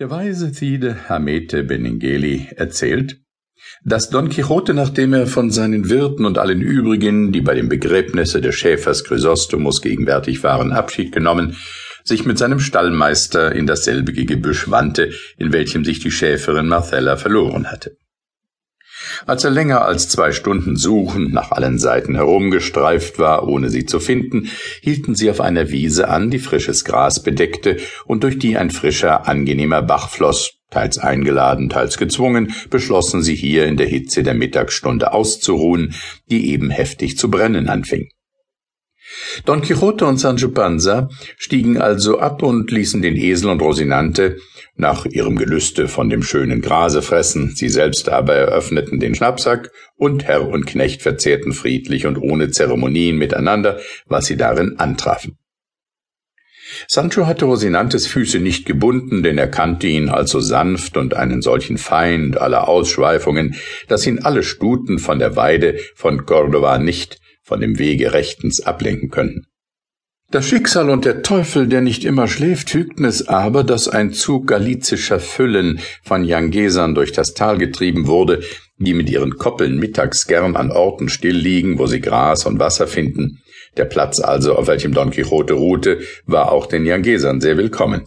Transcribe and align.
Der 0.00 0.10
weise 0.10 0.50
Cide 0.50 1.10
Hamete 1.10 1.62
Benengeli 1.62 2.48
erzählt, 2.56 3.20
dass 3.84 4.08
Don 4.08 4.30
Quixote, 4.30 4.72
nachdem 4.72 5.12
er 5.12 5.26
von 5.26 5.50
seinen 5.50 5.90
Wirten 5.90 6.24
und 6.24 6.38
allen 6.38 6.62
übrigen, 6.62 7.32
die 7.32 7.42
bei 7.42 7.54
dem 7.54 7.68
Begräbnisse 7.68 8.40
des 8.40 8.54
Schäfers 8.54 9.04
Chrysostomus 9.04 9.82
gegenwärtig 9.82 10.42
waren, 10.42 10.72
Abschied 10.72 11.12
genommen, 11.12 11.54
sich 12.02 12.24
mit 12.24 12.38
seinem 12.38 12.60
Stallmeister 12.60 13.54
in 13.54 13.66
dasselbige 13.66 14.24
Gebüsch 14.24 14.70
wandte, 14.70 15.10
in 15.36 15.52
welchem 15.52 15.84
sich 15.84 15.98
die 15.98 16.10
Schäferin 16.10 16.66
Marcella 16.66 17.18
verloren 17.18 17.70
hatte. 17.70 17.98
Als 19.26 19.44
er 19.44 19.50
länger 19.50 19.84
als 19.84 20.08
zwei 20.08 20.32
Stunden 20.32 20.76
suchend 20.76 21.32
nach 21.32 21.50
allen 21.50 21.78
Seiten 21.78 22.14
herumgestreift 22.14 23.18
war, 23.18 23.46
ohne 23.46 23.68
sie 23.68 23.84
zu 23.84 24.00
finden, 24.00 24.48
hielten 24.80 25.14
sie 25.14 25.30
auf 25.30 25.40
einer 25.40 25.70
Wiese 25.70 26.08
an, 26.08 26.30
die 26.30 26.38
frisches 26.38 26.84
Gras 26.84 27.22
bedeckte 27.22 27.76
und 28.06 28.24
durch 28.24 28.38
die 28.38 28.56
ein 28.56 28.70
frischer, 28.70 29.28
angenehmer 29.28 29.82
Bach 29.82 30.08
floss, 30.08 30.52
teils 30.70 30.98
eingeladen, 30.98 31.68
teils 31.68 31.98
gezwungen, 31.98 32.54
beschlossen 32.70 33.22
sie 33.22 33.34
hier 33.34 33.66
in 33.66 33.76
der 33.76 33.88
Hitze 33.88 34.22
der 34.22 34.34
Mittagsstunde 34.34 35.12
auszuruhen, 35.12 35.94
die 36.30 36.50
eben 36.50 36.70
heftig 36.70 37.18
zu 37.18 37.30
brennen 37.30 37.68
anfing. 37.68 38.08
Don 39.44 39.62
Quixote 39.62 40.04
und 40.06 40.18
Sancho 40.18 40.48
Panza 40.48 41.08
stiegen 41.36 41.78
also 41.78 42.18
ab 42.18 42.42
und 42.42 42.70
ließen 42.70 43.02
den 43.02 43.16
Esel 43.16 43.50
und 43.50 43.62
Rosinante 43.62 44.36
nach 44.76 45.06
ihrem 45.06 45.36
Gelüste 45.36 45.88
von 45.88 46.10
dem 46.10 46.22
schönen 46.22 46.60
Grase 46.60 47.02
fressen, 47.02 47.54
sie 47.54 47.68
selbst 47.68 48.08
aber 48.08 48.34
eröffneten 48.34 49.00
den 49.00 49.14
Schnappsack, 49.14 49.70
und 49.96 50.24
Herr 50.24 50.48
und 50.48 50.66
Knecht 50.66 51.02
verzehrten 51.02 51.52
friedlich 51.52 52.06
und 52.06 52.16
ohne 52.16 52.50
Zeremonien 52.50 53.16
miteinander, 53.16 53.80
was 54.06 54.26
sie 54.26 54.36
darin 54.36 54.78
antrafen. 54.78 55.36
Sancho 56.88 57.26
hatte 57.26 57.44
Rosinantes 57.44 58.06
Füße 58.06 58.38
nicht 58.38 58.64
gebunden, 58.64 59.22
denn 59.22 59.38
er 59.38 59.48
kannte 59.48 59.86
ihn 59.86 60.08
also 60.08 60.40
sanft 60.40 60.96
und 60.96 61.14
einen 61.14 61.42
solchen 61.42 61.78
Feind 61.78 62.40
aller 62.40 62.68
Ausschweifungen, 62.68 63.56
dass 63.88 64.06
ihn 64.06 64.20
alle 64.20 64.42
Stuten 64.42 64.98
von 64.98 65.18
der 65.18 65.36
Weide 65.36 65.78
von 65.94 66.24
Cordova 66.26 66.78
nicht 66.78 67.20
von 67.50 67.60
dem 67.60 67.80
Wege 67.80 68.12
rechtens 68.12 68.60
ablenken 68.60 69.10
könnten. 69.10 69.46
Das 70.30 70.46
Schicksal 70.46 70.88
und 70.88 71.04
der 71.04 71.22
Teufel, 71.22 71.66
der 71.66 71.80
nicht 71.80 72.04
immer 72.04 72.28
schläft, 72.28 72.70
fügten 72.70 73.04
es 73.04 73.26
aber, 73.26 73.64
dass 73.64 73.88
ein 73.88 74.12
Zug 74.12 74.46
galizischer 74.46 75.18
Füllen 75.18 75.80
von 76.04 76.22
Jangesern 76.22 76.94
durch 76.94 77.10
das 77.10 77.34
Tal 77.34 77.58
getrieben 77.58 78.06
wurde, 78.06 78.40
die 78.78 78.94
mit 78.94 79.10
ihren 79.10 79.34
Koppeln 79.34 79.80
mittags 79.80 80.28
gern 80.28 80.54
an 80.54 80.70
Orten 80.70 81.08
still 81.08 81.36
liegen, 81.36 81.80
wo 81.80 81.88
sie 81.88 82.00
Gras 82.00 82.46
und 82.46 82.60
Wasser 82.60 82.86
finden. 82.86 83.42
Der 83.76 83.86
Platz 83.86 84.20
also, 84.20 84.54
auf 84.54 84.68
welchem 84.68 84.94
Don 84.94 85.10
Quixote 85.10 85.54
ruhte, 85.54 85.98
war 86.26 86.52
auch 86.52 86.66
den 86.66 86.86
Jangesern 86.86 87.40
sehr 87.40 87.56
willkommen. 87.56 88.06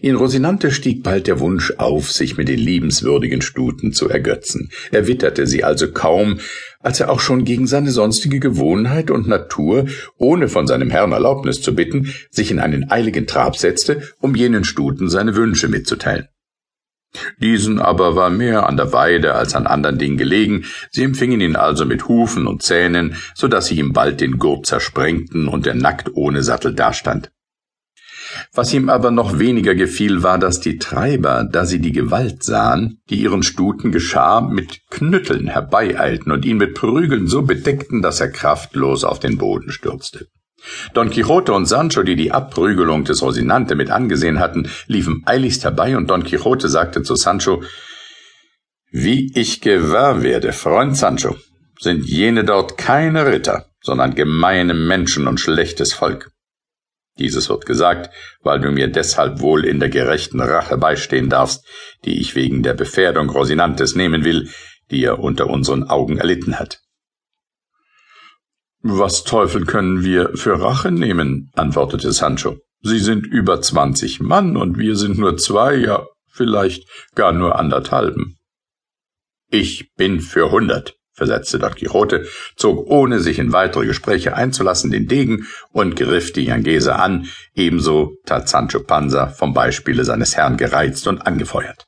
In 0.00 0.16
Rosinante 0.16 0.70
stieg 0.70 1.02
bald 1.02 1.26
der 1.26 1.40
Wunsch 1.40 1.72
auf, 1.78 2.10
sich 2.10 2.36
mit 2.36 2.48
den 2.48 2.58
liebenswürdigen 2.58 3.42
Stuten 3.42 3.92
zu 3.92 4.08
ergötzen. 4.08 4.70
Er 4.90 5.06
witterte 5.06 5.46
sie 5.46 5.64
also 5.64 5.92
kaum, 5.92 6.40
als 6.84 7.00
er 7.00 7.10
auch 7.10 7.20
schon 7.20 7.44
gegen 7.44 7.66
seine 7.66 7.90
sonstige 7.90 8.38
Gewohnheit 8.38 9.10
und 9.10 9.26
Natur, 9.26 9.86
ohne 10.18 10.48
von 10.48 10.66
seinem 10.66 10.90
Herrn 10.90 11.12
Erlaubnis 11.12 11.60
zu 11.60 11.74
bitten, 11.74 12.14
sich 12.30 12.50
in 12.50 12.60
einen 12.60 12.90
eiligen 12.90 13.26
Trab 13.26 13.56
setzte, 13.56 14.02
um 14.20 14.36
jenen 14.36 14.64
Stuten 14.64 15.08
seine 15.08 15.34
Wünsche 15.34 15.68
mitzuteilen. 15.68 16.28
Diesen 17.38 17.80
aber 17.80 18.16
war 18.16 18.28
mehr 18.28 18.68
an 18.68 18.76
der 18.76 18.92
Weide 18.92 19.34
als 19.34 19.54
an 19.54 19.66
anderen 19.66 19.98
Dingen 19.98 20.18
gelegen, 20.18 20.64
sie 20.90 21.04
empfingen 21.04 21.40
ihn 21.40 21.56
also 21.56 21.86
mit 21.86 22.08
Hufen 22.08 22.46
und 22.46 22.62
Zähnen, 22.62 23.16
so 23.34 23.48
dass 23.48 23.66
sie 23.66 23.78
ihm 23.78 23.92
bald 23.92 24.20
den 24.20 24.38
Gurt 24.38 24.66
zersprengten 24.66 25.48
und 25.48 25.66
er 25.66 25.74
nackt 25.74 26.10
ohne 26.14 26.42
Sattel 26.42 26.74
dastand. 26.74 27.30
Was 28.52 28.72
ihm 28.74 28.88
aber 28.88 29.10
noch 29.10 29.38
weniger 29.38 29.74
gefiel, 29.74 30.22
war, 30.22 30.38
dass 30.38 30.60
die 30.60 30.78
Treiber, 30.78 31.44
da 31.50 31.64
sie 31.64 31.80
die 31.80 31.92
Gewalt 31.92 32.44
sahen, 32.44 32.98
die 33.10 33.16
ihren 33.16 33.42
Stuten 33.42 33.92
geschah, 33.92 34.40
mit 34.40 34.80
Knütteln 34.90 35.48
herbeieilten 35.48 36.30
und 36.32 36.44
ihn 36.44 36.58
mit 36.58 36.74
Prügeln 36.74 37.26
so 37.26 37.42
bedeckten, 37.42 38.02
dass 38.02 38.20
er 38.20 38.30
kraftlos 38.30 39.04
auf 39.04 39.18
den 39.18 39.38
Boden 39.38 39.70
stürzte. 39.70 40.26
Don 40.94 41.10
Quixote 41.10 41.52
und 41.52 41.66
Sancho, 41.66 42.02
die 42.02 42.16
die 42.16 42.32
Abprügelung 42.32 43.04
des 43.04 43.22
Rosinante 43.22 43.74
mit 43.74 43.90
angesehen 43.90 44.38
hatten, 44.38 44.68
liefen 44.86 45.22
eiligst 45.26 45.64
herbei 45.64 45.96
und 45.96 46.08
Don 46.08 46.24
Quixote 46.24 46.68
sagte 46.68 47.02
zu 47.02 47.16
Sancho, 47.16 47.62
Wie 48.90 49.32
ich 49.34 49.60
gewahr 49.60 50.22
werde, 50.22 50.52
Freund 50.52 50.96
Sancho, 50.96 51.36
sind 51.80 52.06
jene 52.06 52.44
dort 52.44 52.78
keine 52.78 53.26
Ritter, 53.26 53.66
sondern 53.82 54.14
gemeine 54.14 54.74
Menschen 54.74 55.26
und 55.26 55.40
schlechtes 55.40 55.92
Volk. 55.92 56.30
Dieses 57.18 57.48
wird 57.48 57.64
gesagt, 57.64 58.12
weil 58.42 58.60
du 58.60 58.70
mir 58.70 58.88
deshalb 58.88 59.40
wohl 59.40 59.64
in 59.64 59.78
der 59.78 59.88
gerechten 59.88 60.40
Rache 60.40 60.76
beistehen 60.76 61.30
darfst, 61.30 61.64
die 62.04 62.20
ich 62.20 62.34
wegen 62.34 62.62
der 62.62 62.74
Befährdung 62.74 63.30
Rosinantes 63.30 63.94
nehmen 63.94 64.24
will, 64.24 64.50
die 64.90 65.04
er 65.04 65.20
unter 65.20 65.48
unseren 65.48 65.84
Augen 65.84 66.18
erlitten 66.18 66.58
hat. 66.58 66.80
Was 68.80 69.24
Teufel 69.24 69.64
können 69.64 70.04
wir 70.04 70.36
für 70.36 70.60
Rache 70.60 70.90
nehmen? 70.90 71.50
antwortete 71.54 72.12
Sancho. 72.12 72.58
Sie 72.82 72.98
sind 72.98 73.26
über 73.26 73.62
zwanzig 73.62 74.20
Mann 74.20 74.56
und 74.56 74.76
wir 74.76 74.96
sind 74.96 75.16
nur 75.16 75.38
zwei, 75.38 75.76
ja 75.76 76.06
vielleicht 76.28 76.86
gar 77.14 77.32
nur 77.32 77.58
anderthalben. 77.58 78.36
Ich 79.48 79.92
bin 79.94 80.20
für 80.20 80.50
hundert, 80.50 80.96
versetzte 81.14 81.58
Don 81.58 81.74
Quixote, 81.74 82.26
zog 82.56 82.86
ohne 82.88 83.20
sich 83.20 83.38
in 83.38 83.52
weitere 83.52 83.86
Gespräche 83.86 84.36
einzulassen 84.36 84.90
den 84.90 85.06
Degen 85.06 85.46
und 85.72 85.96
griff 85.96 86.32
die 86.32 86.44
Jangese 86.44 86.96
an, 86.96 87.28
ebenso 87.54 88.16
tat 88.26 88.48
Sancho 88.48 88.80
Panza 88.80 89.28
vom 89.28 89.54
Beispiele 89.54 90.04
seines 90.04 90.36
Herrn 90.36 90.56
gereizt 90.56 91.06
und 91.06 91.26
angefeuert. 91.26 91.86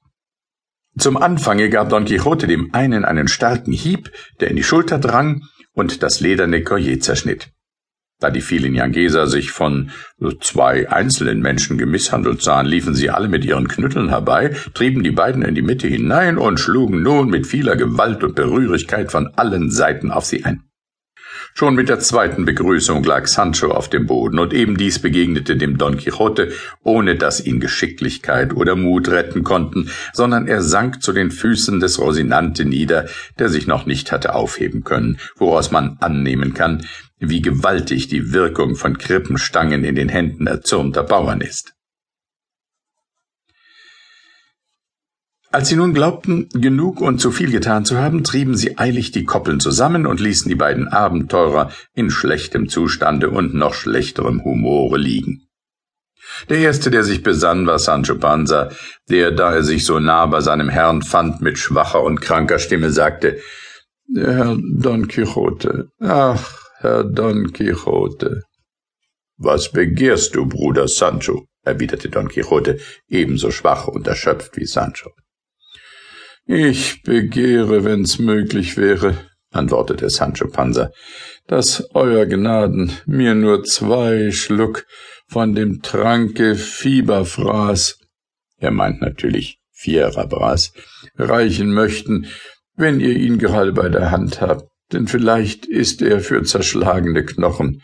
Zum 0.99 1.19
Anfange 1.19 1.69
gab 1.69 1.91
Don 1.91 2.07
Quixote 2.07 2.47
dem 2.47 2.73
einen 2.73 3.05
einen 3.05 3.29
starken 3.29 3.73
Hieb, 3.73 4.11
der 4.41 4.49
in 4.49 4.57
die 4.57 4.65
Schulter 4.65 4.99
drang 4.99 5.43
und 5.75 6.03
das 6.03 6.21
lederne 6.21 6.63
Collier 6.63 7.01
zerschnitt. 7.01 7.51
Da 8.19 8.31
die 8.31 8.41
vielen 8.41 8.75
Jangeser 8.75 9.27
sich 9.27 9.51
von 9.51 9.91
zwei 10.41 10.89
einzelnen 10.89 11.41
Menschen 11.41 11.77
gemisshandelt 11.77 12.41
sahen, 12.41 12.65
liefen 12.65 12.95
sie 12.95 13.11
alle 13.11 13.29
mit 13.29 13.45
ihren 13.45 13.69
Knütteln 13.69 14.09
herbei, 14.09 14.57
trieben 14.73 15.03
die 15.03 15.11
beiden 15.11 15.43
in 15.43 15.55
die 15.55 15.61
Mitte 15.61 15.87
hinein 15.87 16.39
und 16.39 16.59
schlugen 16.59 17.03
nun 17.03 17.29
mit 17.29 17.47
vieler 17.47 17.77
Gewalt 17.77 18.25
und 18.25 18.35
Berührigkeit 18.35 19.13
von 19.13 19.29
allen 19.37 19.71
Seiten 19.71 20.11
auf 20.11 20.25
sie 20.25 20.47
ein. 20.47 20.63
Schon 21.59 21.75
mit 21.75 21.89
der 21.89 22.01
zweiten 22.01 22.45
Begrüßung 22.45 23.03
lag 23.05 23.27
Sancho 23.27 23.71
auf 23.71 23.89
dem 23.89 24.05
Boden, 24.05 24.39
und 24.39 24.53
eben 24.53 24.77
dies 24.77 24.99
begegnete 24.99 25.57
dem 25.57 25.79
Don 25.79 25.97
Quixote, 25.97 26.53
ohne 26.83 27.17
dass 27.17 27.41
ihn 27.41 27.61
Geschicklichkeit 27.61 28.55
oder 28.55 28.77
Mut 28.77 29.09
retten 29.09 29.43
konnten, 29.43 29.89
sondern 30.13 30.49
er 30.49 30.61
sank 30.61 31.03
zu 31.03 31.15
den 31.15 31.31
Füßen 31.31 31.81
des 31.81 31.99
Rosinante 31.99 32.67
nieder, 32.67 33.07
der 33.39 33.49
sich 33.49 33.67
noch 33.67 33.87
nicht 33.87 34.13
hatte 34.13 34.35
aufheben 34.35 34.85
können, 34.85 35.17
woraus 35.37 35.71
man 35.71 35.97
annehmen 36.01 36.53
kann, 36.53 36.87
wie 37.21 37.41
gewaltig 37.41 38.09
die 38.09 38.35
Wirkung 38.35 38.75
von 38.75 38.99
Krippenstangen 38.99 39.83
in 39.83 39.95
den 39.95 40.11
Händen 40.11 40.47
erzürnter 40.47 41.05
Bauern 41.05 41.41
ist. 41.41 41.76
Als 45.57 45.71
sie 45.71 45.77
nun 45.77 45.95
glaubten, 45.95 46.51
genug 46.53 47.01
und 47.01 47.19
zu 47.19 47.31
viel 47.31 47.51
getan 47.51 47.87
zu 47.87 47.97
haben, 47.97 48.25
trieben 48.25 48.59
sie 48.59 48.77
eilig 48.77 49.11
die 49.13 49.25
Koppeln 49.25 49.59
zusammen 49.59 50.07
und 50.07 50.21
ließen 50.21 50.51
die 50.51 50.55
beiden 50.55 50.87
Abenteurer 50.87 51.73
in 51.95 52.11
schlechtem 52.11 52.69
Zustande 52.69 53.31
und 53.31 53.55
noch 53.55 53.73
schlechterem 53.73 54.45
Humore 54.45 54.99
liegen. 54.99 55.49
Der 56.51 56.59
erste, 56.59 56.91
der 56.91 57.05
sich 57.05 57.23
besann, 57.23 57.67
war 57.67 57.79
Sancho 57.79 58.17
Panza, 58.17 58.69
der, 59.09 59.31
da 59.31 59.55
er 59.55 59.63
sich 59.63 59.87
so 59.87 59.99
nah 59.99 60.27
bei 60.27 60.43
seinem 60.43 60.69
Herrn 60.69 61.01
fand, 61.01 61.41
mit 61.41 61.57
schwacher 61.57 62.03
und 62.03 62.21
kranker 62.21 62.59
Stimme 62.59 62.91
sagte, 62.91 63.39
Herr 64.15 64.59
Don 64.61 65.09
Quixote, 65.09 65.89
ach, 66.01 66.53
Herr 66.81 67.03
Don 67.03 67.51
Quixote. 67.55 68.43
Was 69.39 69.73
begehrst 69.73 70.35
du, 70.35 70.45
Bruder 70.45 70.87
Sancho? 70.87 71.47
erwiderte 71.63 72.11
Don 72.11 72.29
Quixote, 72.29 72.79
ebenso 73.09 73.51
schwach 73.51 73.89
und 73.89 74.07
erschöpft 74.07 74.55
wie 74.59 74.67
Sancho. 74.67 75.13
Ich 76.49 77.03
begehre, 77.03 77.85
wenn's 77.85 78.21
möglich 78.21 78.77
wäre, 78.77 79.19
antwortete 79.51 80.09
Sancho 80.11 80.47
Panza, 80.47 80.93
dass 81.49 81.91
Euer 81.93 82.25
Gnaden 82.27 82.93
mir 83.05 83.35
nur 83.35 83.65
zwei 83.65 84.31
Schluck 84.31 84.87
von 85.27 85.57
dem 85.57 85.83
Tranke 85.83 86.55
Fieberfraß, 86.55 87.99
er 88.59 88.71
meint 88.71 89.01
natürlich 89.01 89.59
Fierabras, 89.73 90.73
reichen 91.17 91.75
möchten, 91.75 92.27
wenn 92.77 93.01
ihr 93.01 93.17
ihn 93.17 93.39
gerade 93.39 93.73
bei 93.73 93.89
der 93.89 94.13
Hand 94.13 94.41
habt, 94.41 94.71
denn 94.93 95.09
vielleicht 95.09 95.67
ist 95.67 96.01
er 96.01 96.21
für 96.21 96.45
zerschlagene 96.45 97.25
Knochen 97.25 97.83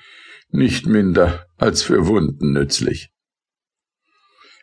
nicht 0.51 0.87
minder 0.87 1.47
als 1.57 1.83
für 1.83 2.07
Wunden 2.07 2.53
nützlich. 2.53 3.11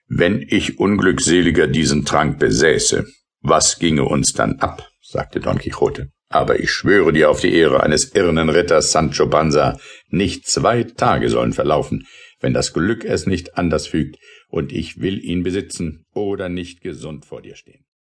Wenn 0.07 0.41
ich 0.41 0.79
Unglückseliger 0.79 1.67
diesen 1.67 2.05
Trank 2.05 2.39
besäße, 2.39 3.05
was 3.41 3.79
ginge 3.79 4.03
uns 4.03 4.33
dann 4.33 4.59
ab? 4.59 4.89
sagte 5.01 5.39
Don 5.39 5.57
Quixote. 5.57 6.11
Aber 6.29 6.59
ich 6.59 6.71
schwöre 6.71 7.11
dir 7.11 7.31
auf 7.31 7.41
die 7.41 7.53
Ehre 7.53 7.81
eines 7.81 8.13
irrenden 8.13 8.49
Ritters 8.49 8.91
Sancho 8.91 9.27
Panza, 9.27 9.79
nicht 10.09 10.47
zwei 10.47 10.83
Tage 10.83 11.29
sollen 11.29 11.53
verlaufen, 11.53 12.05
wenn 12.39 12.53
das 12.53 12.73
Glück 12.73 13.03
es 13.03 13.25
nicht 13.25 13.57
anders 13.57 13.87
fügt 13.87 14.17
und 14.47 14.71
ich 14.71 15.01
will 15.01 15.23
ihn 15.23 15.43
besitzen 15.43 16.05
oder 16.13 16.47
nicht 16.49 16.81
gesund 16.81 17.25
vor 17.25 17.41
dir 17.41 17.55
stehen. 17.55 17.85